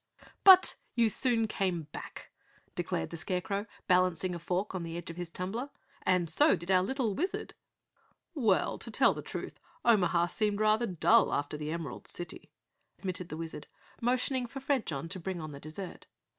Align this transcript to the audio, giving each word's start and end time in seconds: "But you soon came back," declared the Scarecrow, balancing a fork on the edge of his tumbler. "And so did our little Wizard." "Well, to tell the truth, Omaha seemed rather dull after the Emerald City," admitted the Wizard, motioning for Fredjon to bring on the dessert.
"But 0.43 0.77
you 0.95 1.09
soon 1.09 1.47
came 1.47 1.83
back," 1.91 2.31
declared 2.73 3.11
the 3.11 3.17
Scarecrow, 3.17 3.67
balancing 3.87 4.33
a 4.33 4.39
fork 4.39 4.73
on 4.73 4.81
the 4.81 4.97
edge 4.97 5.11
of 5.11 5.15
his 5.15 5.29
tumbler. 5.29 5.69
"And 6.07 6.27
so 6.27 6.55
did 6.55 6.71
our 6.71 6.81
little 6.81 7.13
Wizard." 7.13 7.53
"Well, 8.33 8.79
to 8.79 8.89
tell 8.89 9.13
the 9.13 9.21
truth, 9.21 9.59
Omaha 9.85 10.25
seemed 10.25 10.59
rather 10.59 10.87
dull 10.87 11.31
after 11.31 11.55
the 11.55 11.69
Emerald 11.69 12.07
City," 12.07 12.49
admitted 12.97 13.29
the 13.29 13.37
Wizard, 13.37 13.67
motioning 14.01 14.47
for 14.47 14.59
Fredjon 14.59 15.07
to 15.07 15.19
bring 15.19 15.39
on 15.39 15.51
the 15.51 15.59
dessert. 15.59 16.07